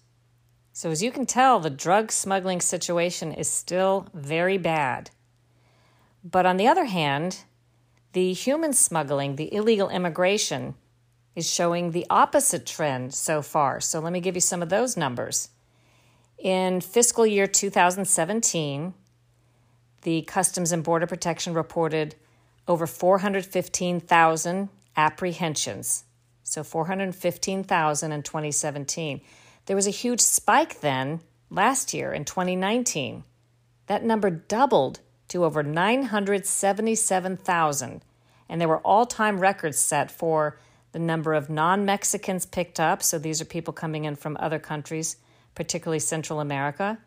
So, 0.71 0.89
as 0.89 1.03
you 1.03 1.11
can 1.11 1.27
tell, 1.27 1.59
the 1.59 1.69
drug 1.69 2.11
smuggling 2.11 2.61
situation 2.61 3.31
is 3.31 3.47
still 3.47 4.07
very 4.15 4.57
bad. 4.57 5.11
But 6.23 6.47
on 6.47 6.57
the 6.57 6.67
other 6.67 6.85
hand, 6.85 7.43
the 8.13 8.33
human 8.33 8.73
smuggling, 8.73 9.35
the 9.35 9.53
illegal 9.53 9.89
immigration, 9.89 10.73
is 11.35 11.47
showing 11.47 11.91
the 11.91 12.07
opposite 12.09 12.65
trend 12.65 13.13
so 13.13 13.43
far. 13.43 13.79
So, 13.79 13.99
let 13.99 14.13
me 14.13 14.19
give 14.19 14.33
you 14.33 14.41
some 14.41 14.63
of 14.63 14.69
those 14.69 14.97
numbers. 14.97 15.49
In 16.39 16.81
fiscal 16.81 17.27
year 17.27 17.45
2017, 17.45 18.95
the 20.03 20.21
Customs 20.23 20.71
and 20.71 20.83
Border 20.83 21.07
Protection 21.07 21.53
reported 21.53 22.15
over 22.67 22.87
415,000 22.87 24.69
apprehensions. 24.95 26.05
So 26.43 26.63
415,000 26.63 28.11
in 28.11 28.23
2017. 28.23 29.21
There 29.65 29.75
was 29.75 29.87
a 29.87 29.91
huge 29.91 30.21
spike 30.21 30.81
then 30.81 31.21
last 31.49 31.93
year 31.93 32.13
in 32.13 32.25
2019. 32.25 33.23
That 33.87 34.03
number 34.03 34.29
doubled 34.29 34.99
to 35.29 35.45
over 35.45 35.63
977,000, 35.63 38.03
and 38.49 38.61
there 38.61 38.67
were 38.67 38.79
all 38.79 39.05
time 39.05 39.39
records 39.39 39.79
set 39.79 40.11
for 40.11 40.59
the 40.91 40.99
number 40.99 41.33
of 41.33 41.49
non 41.49 41.85
Mexicans 41.85 42.45
picked 42.45 42.77
up. 42.79 43.01
So 43.01 43.17
these 43.17 43.41
are 43.41 43.45
people 43.45 43.73
coming 43.73 44.05
in 44.05 44.15
from 44.15 44.37
other 44.39 44.59
countries, 44.59 45.15
particularly 45.55 45.97
Central 45.99 46.39
America. 46.39 46.99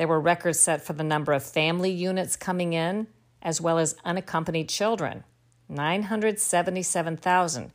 There 0.00 0.08
were 0.08 0.18
records 0.18 0.58
set 0.58 0.80
for 0.80 0.94
the 0.94 1.04
number 1.04 1.34
of 1.34 1.42
family 1.42 1.90
units 1.90 2.34
coming 2.34 2.72
in, 2.72 3.06
as 3.42 3.60
well 3.60 3.78
as 3.78 3.96
unaccompanied 4.02 4.70
children 4.70 5.24
977,000. 5.68 7.70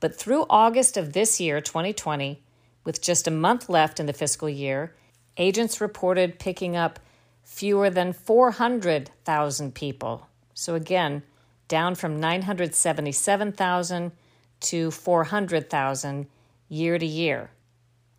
But 0.00 0.16
through 0.16 0.46
August 0.50 0.96
of 0.96 1.12
this 1.12 1.38
year, 1.38 1.60
2020, 1.60 2.42
with 2.82 3.00
just 3.00 3.28
a 3.28 3.30
month 3.30 3.68
left 3.68 4.00
in 4.00 4.06
the 4.06 4.12
fiscal 4.12 4.48
year, 4.48 4.96
agents 5.36 5.80
reported 5.80 6.40
picking 6.40 6.74
up 6.74 6.98
fewer 7.44 7.90
than 7.90 8.12
400,000 8.12 9.72
people. 9.72 10.26
So 10.54 10.74
again, 10.74 11.22
down 11.68 11.94
from 11.94 12.18
977,000 12.18 14.10
to 14.62 14.90
400,000 14.90 16.26
year 16.68 16.98
to 16.98 17.06
year. 17.06 17.50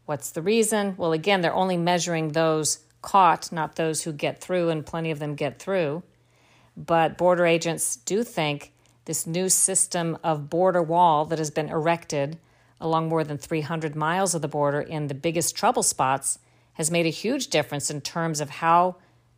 What's 0.06 0.32
the 0.32 0.42
reason? 0.42 0.96
Well, 0.96 1.12
again, 1.12 1.42
they're 1.42 1.54
only 1.54 1.76
measuring 1.76 2.30
those 2.30 2.86
caught, 3.02 3.52
not 3.52 3.76
those 3.76 4.04
who 4.04 4.12
get 4.12 4.42
through, 4.42 4.70
and 4.70 4.86
plenty 4.86 5.12
of 5.12 5.20
them 5.20 5.36
get 5.36 5.60
through. 5.60 6.04
But 6.76 7.18
border 7.18 7.46
agents 7.46 7.96
do 7.96 8.24
think 8.24 8.74
this 9.06 9.26
new 9.26 9.50
system 9.50 10.18
of 10.24 10.50
border 10.50 10.84
wall 10.84 11.26
that 11.26 11.40
has 11.40 11.52
been 11.52 11.70
erected 11.70 12.38
along 12.80 13.10
more 13.10 13.24
than 13.24 13.38
300 13.38 13.96
miles 13.96 14.34
of 14.34 14.42
the 14.42 14.48
border 14.48 14.82
in 14.82 15.08
the 15.08 15.14
biggest 15.14 15.56
trouble 15.56 15.84
spots 15.84 16.40
has 16.74 16.90
made 16.90 17.06
a 17.06 17.10
huge 17.10 17.48
difference 17.48 17.90
in 17.90 18.00
terms 18.00 18.40
of 18.40 18.50
how 18.50 18.96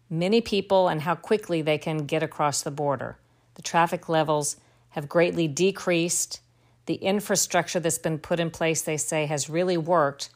many 0.10 0.42
people 0.42 0.88
and 0.88 1.02
how 1.02 1.16
quickly 1.16 1.62
they 1.62 1.78
can 1.78 2.06
get 2.06 2.22
across 2.22 2.62
the 2.62 2.70
border. 2.70 3.18
The 3.56 3.62
traffic 3.62 4.08
levels 4.10 4.58
have 4.90 5.10
greatly 5.10 5.48
decreased. 5.48 6.42
The 6.86 6.96
infrastructure 6.96 7.80
that's 7.80 7.98
been 7.98 8.20
put 8.20 8.40
in 8.40 8.52
place, 8.52 8.82
they 8.82 8.98
say, 8.98 9.26
has 9.26 9.50
really 9.50 9.78
worked 9.78 10.30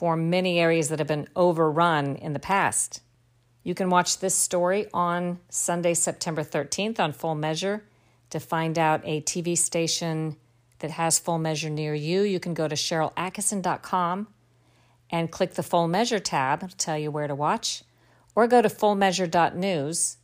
for 0.00 0.16
many 0.16 0.58
areas 0.58 0.88
that 0.88 0.98
have 0.98 1.06
been 1.06 1.28
overrun 1.36 2.16
in 2.16 2.32
the 2.32 2.38
past. 2.38 3.02
You 3.62 3.74
can 3.74 3.90
watch 3.90 4.20
this 4.20 4.34
story 4.34 4.86
on 4.94 5.40
Sunday, 5.50 5.92
September 5.92 6.42
13th 6.42 6.98
on 6.98 7.12
Full 7.12 7.34
Measure. 7.34 7.84
To 8.30 8.40
find 8.40 8.78
out 8.78 9.02
a 9.04 9.20
TV 9.20 9.58
station 9.58 10.36
that 10.78 10.92
has 10.92 11.18
Full 11.18 11.36
Measure 11.36 11.68
near 11.68 11.94
you, 11.94 12.22
you 12.22 12.40
can 12.40 12.54
go 12.54 12.66
to 12.66 12.74
SharylAttkisson.com 12.74 14.28
and 15.10 15.30
click 15.30 15.52
the 15.52 15.62
Full 15.62 15.86
Measure 15.86 16.18
tab. 16.18 16.62
It'll 16.62 16.76
tell 16.78 16.96
you 16.96 17.10
where 17.10 17.26
to 17.26 17.34
watch. 17.34 17.84
Or 18.34 18.46
go 18.46 18.62
to 18.62 18.70
fullmeasure.news 18.70 20.16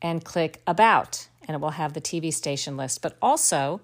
and 0.00 0.24
click 0.24 0.62
About, 0.66 1.28
and 1.46 1.54
it 1.54 1.60
will 1.60 1.72
have 1.72 1.92
the 1.92 2.00
TV 2.00 2.32
station 2.32 2.78
list. 2.78 3.02
But 3.02 3.18
also 3.20 3.82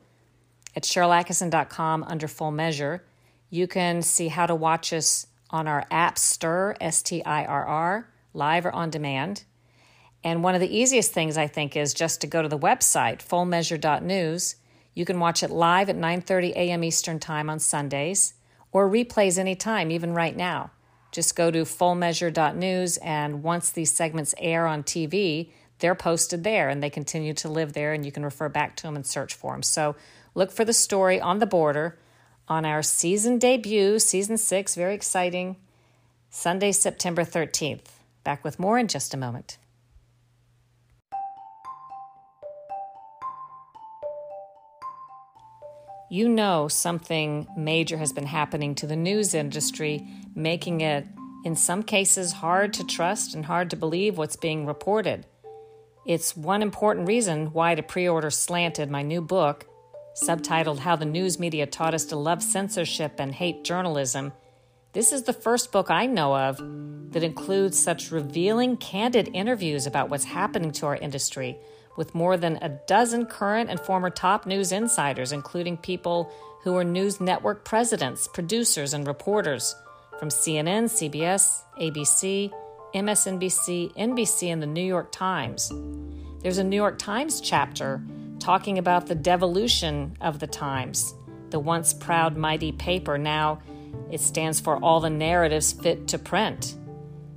at 0.74 0.84
SharylAttkisson.com 0.84 2.02
under 2.04 2.28
Full 2.28 2.50
Measure, 2.50 3.04
you 3.50 3.66
can 3.66 4.00
see 4.00 4.28
how 4.28 4.46
to 4.46 4.54
watch 4.54 4.90
us 4.90 5.26
on 5.54 5.68
our 5.68 5.86
app 5.88 6.16
Stirr, 6.16 6.76
S 6.80 7.00
T 7.00 7.24
I 7.24 7.44
R 7.44 7.64
R, 7.64 8.08
live 8.34 8.66
or 8.66 8.72
on 8.72 8.90
demand. 8.90 9.44
And 10.24 10.42
one 10.42 10.56
of 10.56 10.60
the 10.60 10.76
easiest 10.76 11.12
things 11.12 11.38
I 11.38 11.46
think 11.46 11.76
is 11.76 11.94
just 11.94 12.20
to 12.22 12.26
go 12.26 12.42
to 12.42 12.48
the 12.48 12.58
website 12.58 13.24
fullmeasure.news. 13.24 14.56
You 14.94 15.04
can 15.04 15.20
watch 15.20 15.44
it 15.44 15.50
live 15.50 15.88
at 15.88 15.96
9:30 15.96 16.50
a.m. 16.56 16.82
Eastern 16.82 17.20
Time 17.20 17.48
on 17.48 17.60
Sundays 17.60 18.34
or 18.72 18.90
replays 18.90 19.38
anytime 19.38 19.92
even 19.92 20.12
right 20.12 20.36
now. 20.36 20.72
Just 21.12 21.36
go 21.36 21.52
to 21.52 21.62
fullmeasure.news 21.62 22.96
and 22.96 23.44
once 23.44 23.70
these 23.70 23.92
segments 23.92 24.34
air 24.38 24.66
on 24.66 24.82
TV, 24.82 25.52
they're 25.78 25.94
posted 25.94 26.42
there 26.42 26.68
and 26.68 26.82
they 26.82 26.90
continue 26.90 27.34
to 27.34 27.48
live 27.48 27.74
there 27.74 27.92
and 27.92 28.04
you 28.04 28.10
can 28.10 28.24
refer 28.24 28.48
back 28.48 28.74
to 28.74 28.82
them 28.82 28.96
and 28.96 29.06
search 29.06 29.34
for 29.34 29.52
them. 29.52 29.62
So 29.62 29.94
look 30.34 30.50
for 30.50 30.64
the 30.64 30.72
story 30.72 31.20
on 31.20 31.38
the 31.38 31.46
border 31.46 31.96
on 32.48 32.64
our 32.64 32.82
season 32.82 33.38
debut, 33.38 33.98
season 33.98 34.36
6, 34.36 34.74
very 34.74 34.94
exciting, 34.94 35.56
Sunday, 36.30 36.72
September 36.72 37.22
13th. 37.22 37.86
Back 38.22 38.44
with 38.44 38.58
more 38.58 38.78
in 38.78 38.88
just 38.88 39.14
a 39.14 39.16
moment. 39.16 39.58
you 46.14 46.28
know 46.28 46.68
something 46.68 47.44
major 47.56 47.96
has 47.96 48.12
been 48.12 48.26
happening 48.26 48.72
to 48.76 48.86
the 48.86 48.94
news 48.94 49.34
industry, 49.34 50.06
making 50.32 50.80
it, 50.80 51.04
in 51.44 51.56
some 51.56 51.82
cases, 51.82 52.34
hard 52.34 52.72
to 52.72 52.84
trust 52.84 53.34
and 53.34 53.46
hard 53.46 53.68
to 53.70 53.76
believe 53.76 54.16
what's 54.16 54.36
being 54.36 54.64
reported. 54.64 55.26
It's 56.06 56.36
one 56.36 56.62
important 56.62 57.08
reason 57.08 57.46
why 57.46 57.74
to 57.74 57.82
pre 57.82 58.08
order 58.08 58.30
Slanted, 58.30 58.90
my 58.90 59.02
new 59.02 59.20
book, 59.20 59.66
subtitled 60.14 60.78
How 60.78 60.96
the 60.96 61.04
News 61.04 61.38
Media 61.40 61.66
Taught 61.66 61.94
Us 61.94 62.04
to 62.06 62.16
Love 62.16 62.42
Censorship 62.42 63.14
and 63.18 63.34
Hate 63.34 63.64
Journalism. 63.64 64.32
This 64.92 65.12
is 65.12 65.24
the 65.24 65.32
first 65.32 65.72
book 65.72 65.90
I 65.90 66.06
know 66.06 66.36
of 66.36 66.58
that 67.12 67.24
includes 67.24 67.78
such 67.78 68.12
revealing, 68.12 68.76
candid 68.76 69.28
interviews 69.34 69.86
about 69.86 70.10
what's 70.10 70.24
happening 70.24 70.70
to 70.72 70.86
our 70.86 70.96
industry 70.96 71.58
with 71.96 72.14
more 72.14 72.36
than 72.36 72.58
a 72.62 72.68
dozen 72.86 73.26
current 73.26 73.70
and 73.70 73.80
former 73.80 74.10
top 74.10 74.46
news 74.46 74.70
insiders, 74.70 75.32
including 75.32 75.76
people 75.76 76.32
who 76.62 76.72
were 76.72 76.84
news 76.84 77.20
network 77.20 77.64
presidents, 77.64 78.28
producers, 78.28 78.94
and 78.94 79.06
reporters 79.06 79.74
from 80.18 80.28
CNN, 80.28 80.84
CBS, 80.84 81.62
ABC, 81.80 82.52
MSNBC, 82.94 83.92
NBC, 83.96 84.52
and 84.52 84.62
the 84.62 84.66
New 84.66 84.84
York 84.84 85.10
Times. 85.10 85.72
There's 86.40 86.58
a 86.58 86.64
New 86.64 86.76
York 86.76 86.98
Times 86.98 87.40
chapter 87.40 88.00
talking 88.38 88.78
about 88.78 89.06
the 89.06 89.14
devolution 89.14 90.16
of 90.20 90.38
the 90.38 90.46
Times, 90.46 91.14
the 91.50 91.60
once 91.60 91.94
proud, 91.94 92.36
mighty 92.36 92.72
paper. 92.72 93.18
Now 93.18 93.60
it 94.10 94.20
stands 94.20 94.60
for 94.60 94.76
all 94.76 95.00
the 95.00 95.10
narratives 95.10 95.72
fit 95.72 96.08
to 96.08 96.18
print. 96.18 96.76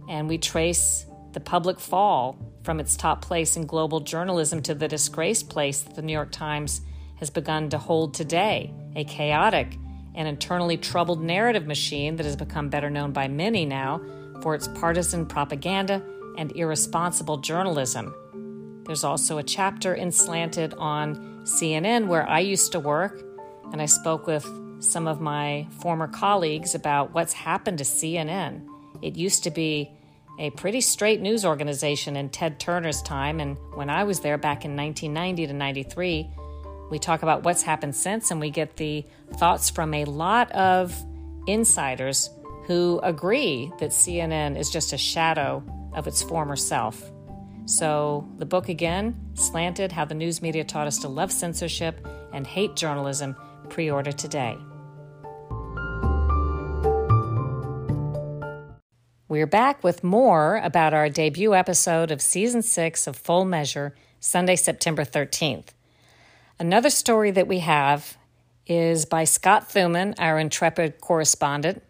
And 0.10 0.27
we 0.27 0.38
trace 0.38 1.06
the 1.34 1.39
public 1.39 1.80
fall 1.80 2.38
from 2.63 2.80
its 2.80 2.98
top 2.98 3.22
place 3.22 3.56
in 3.56 3.66
global 3.66 4.00
journalism 4.00 4.62
to 4.63 4.75
the 4.75 4.88
disgraced 4.88 5.50
place 5.50 5.82
that 5.82 5.96
the 5.96 6.01
New 6.01 6.13
York 6.13 6.32
Times 6.32 6.82
has 7.16 7.30
begun 7.30 7.70
to 7.70 7.77
hold 7.77 8.13
today 8.13 8.74
a 8.96 9.04
chaotic 9.04 9.77
and 10.16 10.27
internally 10.27 10.77
troubled 10.77 11.22
narrative 11.22 11.68
machine 11.68 12.16
that 12.16 12.25
has 12.25 12.36
become 12.36 12.70
better 12.70 12.89
known 12.89 13.12
by 13.12 13.27
many 13.27 13.66
now 13.66 14.01
for 14.42 14.56
its 14.56 14.68
partisan 14.68 15.25
propaganda 15.25 16.01
and 16.38 16.51
irresponsible 16.56 17.38
journalism. 17.38 18.13
There's 18.88 19.03
also 19.03 19.38
a 19.38 19.44
chapter 19.44 19.94
in 19.94 20.12
Slanted 20.12 20.74
on 20.75 21.44
CNN, 21.44 22.08
where 22.08 22.27
I 22.27 22.39
used 22.39 22.72
to 22.72 22.79
work, 22.79 23.22
and 23.72 23.82
I 23.82 23.86
spoke 23.86 24.25
with 24.25 24.48
some 24.79 25.08
of 25.08 25.20
my 25.20 25.67
former 25.82 26.08
colleagues 26.08 26.74
about 26.74 27.13
what's 27.13 27.34
happened 27.34 27.79
to 27.79 27.84
CNN. 27.84 28.65
It 29.01 29.17
used 29.17 29.44
to 29.44 29.51
be 29.51 29.91
a 30.39 30.51
pretty 30.51 30.82
straight 30.82 31.20
news 31.20 31.44
organization 31.46 32.15
in 32.15 32.29
Ted 32.29 32.60
Turner's 32.60 33.01
time, 33.01 33.41
and 33.41 33.58
when 33.74 33.89
I 33.89 34.06
was 34.06 34.22
there 34.22 34.38
back 34.38 34.63
in 34.63 34.75
1990 34.75 35.48
to 35.48 35.53
93, 35.53 36.29
we 36.89 37.00
talk 37.00 37.24
about 37.24 37.44
what's 37.44 37.63
happened 37.63 37.96
since, 37.96 38.32
and 38.32 38.39
we 38.39 38.50
get 38.50 38.77
the 38.77 39.06
thoughts 39.36 39.70
from 39.70 39.94
a 39.94 40.06
lot 40.06 40.50
of 40.53 40.96
insiders 41.46 42.29
who 42.67 43.01
agree 43.03 43.72
that 43.79 43.89
CNN 43.89 44.58
is 44.58 44.70
just 44.70 44.94
a 44.94 44.98
shadow 44.98 45.63
of 45.94 46.08
its 46.08 46.22
former 46.22 46.56
self. 46.56 47.12
So, 47.67 48.25
the 48.38 48.45
book 48.45 48.69
again, 48.69 49.19
Slanted 49.33 49.91
How 49.91 50.05
the 50.05 50.15
News 50.15 50.41
Media 50.41 50.63
Taught 50.63 50.88
Us 50.88 51.00
to 51.00 51.09
Love 51.09 51.33
Censorship 51.33 52.07
and 52.31 52.47
Hate 52.47 52.77
Journalism, 52.77 53.36
pre 53.67 53.91
order 53.91 54.13
today. 54.13 54.57
We're 59.27 59.47
back 59.47 59.83
with 59.83 60.01
more 60.01 60.62
about 60.63 60.93
our 60.93 61.09
debut 61.09 61.53
episode 61.53 62.09
of 62.09 62.21
season 62.21 62.62
six 62.62 63.05
of 63.05 63.17
Full 63.17 63.43
Measure, 63.43 63.93
Sunday, 64.21 64.55
September 64.55 65.03
13th. 65.03 65.74
Another 66.57 66.89
story 66.89 67.31
that 67.31 67.50
we 67.50 67.59
have 67.59 68.15
is 68.65 69.03
by 69.03 69.25
Scott 69.25 69.67
Thuman, 69.67 70.13
our 70.17 70.39
intrepid 70.39 71.01
correspondent, 71.01 71.83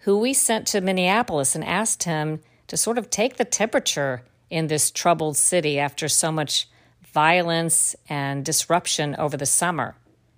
who 0.00 0.16
we 0.16 0.32
sent 0.32 0.66
to 0.68 0.80
Minneapolis 0.80 1.54
and 1.54 1.62
asked 1.62 2.04
him 2.04 2.40
to 2.66 2.78
sort 2.78 2.96
of 2.96 3.10
take 3.10 3.36
the 3.36 3.44
temperature 3.44 4.22
in 4.50 4.66
this 4.66 4.90
troubled 4.90 5.36
city 5.36 5.78
after 5.78 6.08
so 6.08 6.32
much 6.32 6.68
violence 7.12 7.96
and 8.08 8.44
disruption 8.44 9.16
over 9.16 9.36
the 9.36 9.46
summer. 9.46 9.96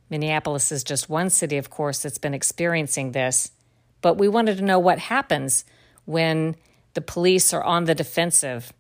Minneapolis 0.09 0.73
is 0.73 0.83
just 0.83 1.09
one 1.09 1.31
city, 1.31 1.57
of 1.57 1.71
course, 1.71 2.03
that's 2.03 2.19
been 2.19 2.35
experiencing 2.35 3.13
this. 3.13 3.53
But 4.01 4.19
we 4.19 4.29
wanted 4.29 4.59
to 4.59 4.65
know 4.65 4.79
what 4.79 4.99
happens 4.99 5.65
when 6.05 6.57
the 6.95 7.01
police 7.01 7.53
are 7.53 7.63
on 7.63 7.85
the 7.85 7.95
defensive 7.95 8.73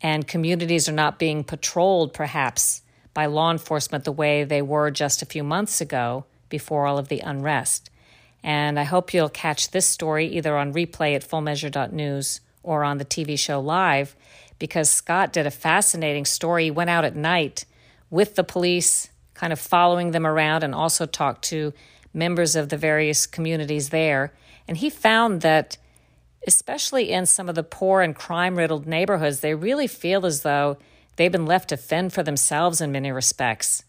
and 0.00 0.26
communities 0.26 0.88
are 0.88 0.92
not 0.92 1.18
being 1.18 1.44
patrolled, 1.44 2.12
perhaps, 2.12 2.82
by 3.14 3.26
law 3.26 3.50
enforcement 3.50 4.04
the 4.04 4.12
way 4.12 4.42
they 4.44 4.62
were 4.62 4.90
just 4.90 5.22
a 5.22 5.26
few 5.26 5.44
months 5.44 5.80
ago 5.80 6.24
before 6.48 6.86
all 6.86 6.98
of 6.98 7.08
the 7.08 7.20
unrest. 7.20 7.90
And 8.42 8.80
I 8.80 8.84
hope 8.84 9.14
you'll 9.14 9.28
catch 9.28 9.70
this 9.70 9.86
story 9.86 10.26
either 10.26 10.56
on 10.56 10.72
replay 10.72 11.14
at 11.14 11.28
fullmeasure.news 11.28 12.40
or 12.62 12.82
on 12.82 12.98
the 12.98 13.04
TV 13.04 13.38
show 13.38 13.60
live 13.60 14.16
because 14.62 14.88
Scott 14.88 15.32
did 15.32 15.44
a 15.44 15.50
fascinating 15.50 16.24
story. 16.24 16.66
He 16.66 16.70
went 16.70 16.88
out 16.88 17.04
at 17.04 17.16
night 17.16 17.64
with 18.10 18.36
the 18.36 18.44
police, 18.44 19.10
kind 19.34 19.52
of 19.52 19.58
following 19.58 20.12
them 20.12 20.24
around, 20.24 20.62
and 20.62 20.72
also 20.72 21.04
talked 21.04 21.42
to 21.46 21.72
members 22.14 22.54
of 22.54 22.68
the 22.68 22.76
various 22.76 23.26
communities 23.26 23.88
there. 23.88 24.32
And 24.68 24.76
he 24.76 24.88
found 24.88 25.40
that, 25.40 25.78
especially 26.46 27.10
in 27.10 27.26
some 27.26 27.48
of 27.48 27.56
the 27.56 27.64
poor 27.64 28.02
and 28.02 28.14
crime 28.14 28.54
riddled 28.54 28.86
neighborhoods, 28.86 29.40
they 29.40 29.52
really 29.52 29.88
feel 29.88 30.24
as 30.24 30.42
though 30.42 30.78
they've 31.16 31.32
been 31.32 31.44
left 31.44 31.70
to 31.70 31.76
fend 31.76 32.12
for 32.12 32.22
themselves 32.22 32.80
in 32.80 32.92
many 32.92 33.10
respects. 33.10 33.82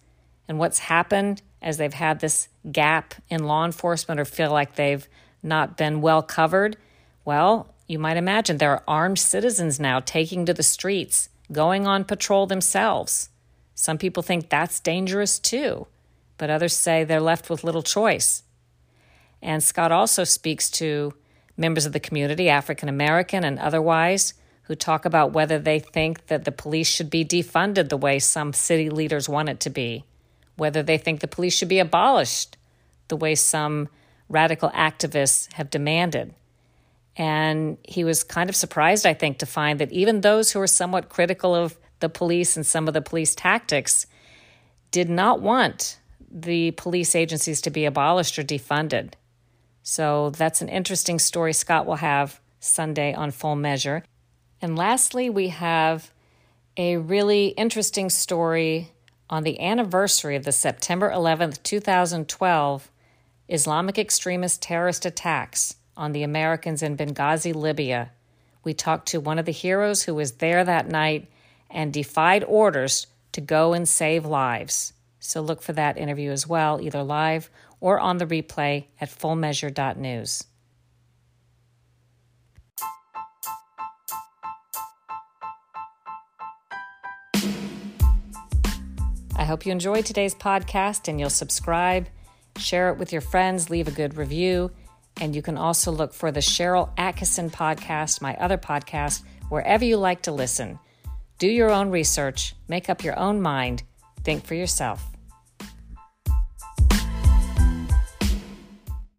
And 0.47 0.57
what's 0.57 0.79
happened 0.79 1.43
as 1.61 1.77
they've 1.77 1.93
had 1.93 2.19
this 2.19 2.47
gap 2.71 3.13
in 3.29 3.43
law 3.43 3.63
enforcement 3.63 4.19
or 4.19 4.25
feel 4.25 4.51
like 4.51 4.73
they've 4.73 5.07
not 5.43 5.77
been 5.77 6.01
well 6.01 6.23
covered, 6.23 6.77
well, 7.25 7.72
you 7.93 7.99
might 7.99 8.17
imagine 8.17 8.57
there 8.57 8.71
are 8.71 8.83
armed 8.87 9.19
citizens 9.19 9.79
now 9.79 9.99
taking 9.99 10.47
to 10.47 10.53
the 10.53 10.63
streets, 10.63 11.29
going 11.51 11.85
on 11.85 12.03
patrol 12.03 12.47
themselves. 12.47 13.29
Some 13.75 13.99
people 13.99 14.23
think 14.23 14.49
that's 14.49 14.79
dangerous 14.79 15.37
too, 15.37 15.85
but 16.39 16.49
others 16.49 16.75
say 16.75 17.03
they're 17.03 17.21
left 17.21 17.51
with 17.51 17.63
little 17.63 17.83
choice. 17.83 18.41
And 19.43 19.63
Scott 19.63 19.91
also 19.91 20.23
speaks 20.23 20.71
to 20.71 21.13
members 21.55 21.85
of 21.85 21.93
the 21.93 21.99
community, 21.99 22.49
African 22.49 22.89
American 22.89 23.43
and 23.43 23.59
otherwise, 23.59 24.33
who 24.63 24.73
talk 24.73 25.05
about 25.05 25.33
whether 25.33 25.59
they 25.59 25.77
think 25.77 26.25
that 26.27 26.45
the 26.45 26.51
police 26.51 26.89
should 26.89 27.11
be 27.11 27.23
defunded 27.23 27.89
the 27.89 27.97
way 27.97 28.17
some 28.17 28.53
city 28.53 28.89
leaders 28.89 29.29
want 29.29 29.49
it 29.49 29.59
to 29.59 29.69
be, 29.69 30.03
whether 30.55 30.81
they 30.81 30.97
think 30.97 31.19
the 31.19 31.27
police 31.27 31.55
should 31.55 31.69
be 31.69 31.77
abolished 31.77 32.57
the 33.09 33.17
way 33.17 33.35
some 33.35 33.87
radical 34.29 34.71
activists 34.71 35.53
have 35.53 35.69
demanded. 35.69 36.33
And 37.15 37.77
he 37.83 38.03
was 38.03 38.23
kind 38.23 38.49
of 38.49 38.55
surprised, 38.55 39.05
I 39.05 39.13
think, 39.13 39.39
to 39.39 39.45
find 39.45 39.79
that 39.79 39.91
even 39.91 40.21
those 40.21 40.51
who 40.51 40.59
were 40.59 40.67
somewhat 40.67 41.09
critical 41.09 41.53
of 41.53 41.77
the 41.99 42.09
police 42.09 42.57
and 42.57 42.65
some 42.65 42.87
of 42.87 42.93
the 42.93 43.01
police 43.01 43.35
tactics 43.35 44.07
did 44.91 45.09
not 45.09 45.41
want 45.41 45.99
the 46.31 46.71
police 46.71 47.15
agencies 47.15 47.61
to 47.61 47.69
be 47.69 47.85
abolished 47.85 48.39
or 48.39 48.43
defunded. 48.43 49.13
So 49.83 50.31
that's 50.31 50.61
an 50.61 50.69
interesting 50.69 51.19
story 51.19 51.53
Scott 51.53 51.85
will 51.85 51.95
have 51.95 52.39
Sunday 52.59 53.13
on 53.13 53.31
Full 53.31 53.55
Measure. 53.55 54.03
And 54.61 54.77
lastly, 54.77 55.29
we 55.29 55.49
have 55.49 56.11
a 56.77 56.97
really 56.97 57.47
interesting 57.49 58.09
story 58.09 58.91
on 59.29 59.43
the 59.43 59.59
anniversary 59.59 60.35
of 60.35 60.45
the 60.45 60.51
September 60.51 61.11
11th, 61.11 61.61
2012 61.63 62.89
Islamic 63.49 63.99
extremist 63.99 64.61
terrorist 64.61 65.05
attacks 65.05 65.75
on 65.95 66.11
the 66.11 66.23
Americans 66.23 66.81
in 66.81 66.97
Benghazi, 66.97 67.53
Libya. 67.53 68.11
We 68.63 68.73
talked 68.73 69.07
to 69.09 69.19
one 69.19 69.39
of 69.39 69.45
the 69.45 69.51
heroes 69.51 70.03
who 70.03 70.15
was 70.15 70.33
there 70.33 70.63
that 70.63 70.87
night 70.87 71.27
and 71.69 71.91
defied 71.91 72.43
orders 72.45 73.07
to 73.33 73.41
go 73.41 73.73
and 73.73 73.87
save 73.87 74.25
lives. 74.25 74.93
So 75.19 75.41
look 75.41 75.61
for 75.61 75.73
that 75.73 75.97
interview 75.97 76.31
as 76.31 76.47
well, 76.47 76.79
either 76.81 77.03
live 77.03 77.49
or 77.79 77.99
on 77.99 78.17
the 78.17 78.25
replay 78.25 78.85
at 79.01 79.09
fullmeasure.news. 79.09 80.45
I 89.35 89.45
hope 89.45 89.65
you 89.65 89.71
enjoyed 89.73 90.05
today's 90.05 90.35
podcast 90.35 91.09
and 91.09 91.19
you'll 91.19 91.29
subscribe, 91.29 92.07
share 92.57 92.89
it 92.89 92.97
with 92.97 93.11
your 93.11 93.19
friends, 93.19 93.69
leave 93.69 93.89
a 93.89 93.91
good 93.91 94.15
review. 94.15 94.71
And 95.21 95.35
you 95.35 95.41
can 95.41 95.57
also 95.57 95.91
look 95.91 96.13
for 96.13 96.31
the 96.31 96.39
Sharyl 96.39 96.95
Attkisson 96.97 97.51
podcast, 97.51 98.21
my 98.21 98.35
other 98.35 98.57
podcast, 98.57 99.23
wherever 99.49 99.85
you 99.85 99.97
like 99.97 100.23
to 100.23 100.31
listen. 100.31 100.79
Do 101.37 101.47
your 101.47 101.71
own 101.71 101.89
research, 101.91 102.55
make 102.67 102.89
up 102.89 103.03
your 103.03 103.17
own 103.17 103.41
mind, 103.41 103.83
think 104.23 104.45
for 104.45 104.55
yourself. 104.55 105.12